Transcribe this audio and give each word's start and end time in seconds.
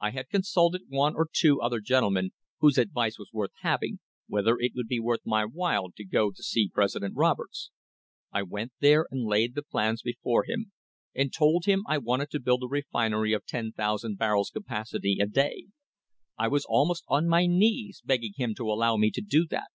I 0.00 0.10
had 0.10 0.28
consulted 0.28 0.82
I 0.82 0.96
one 0.96 1.14
or 1.16 1.28
two 1.32 1.62
other 1.62 1.80
gentlemen, 1.80 2.32
whose 2.58 2.76
advice 2.76 3.18
was 3.18 3.32
worth 3.32 3.52
having, 3.62 4.00
whether 4.26 4.58
it 4.58 4.72
would 4.74 4.86
be] 4.86 5.00
worth 5.00 5.22
my 5.24 5.46
while 5.46 5.90
to 5.92 6.04
go 6.04 6.30
to 6.30 6.42
see 6.42 6.68
President 6.70 7.14
Roberts. 7.16 7.70
I 8.30 8.42
went 8.42 8.74
there 8.80 9.06
and 9.10 9.24
laid 9.24 9.54
the 9.54 9.62
plans 9.62 10.02
before 10.02 10.44
I 10.46 10.52
him, 10.52 10.72
and 11.14 11.32
told 11.32 11.64
him 11.64 11.84
I 11.88 11.96
wanted 11.96 12.28
to 12.32 12.40
build 12.40 12.62
a 12.62 12.66
refinery 12.66 13.32
of 13.32 13.46
10,000 13.46 14.18
barrels 14.18 14.50
capacity 14.50 15.16
a 15.18 15.24
day. 15.26 15.68
I 16.36 16.48
was 16.48 16.66
almost 16.68 17.04
on 17.08 17.26
my 17.26 17.46
knees 17.46 18.02
begging 18.04 18.34
him 18.36 18.54
to 18.56 18.70
allow 18.70 18.98
me 18.98 19.10
to 19.10 19.22
do 19.22 19.46
that. 19.46 19.68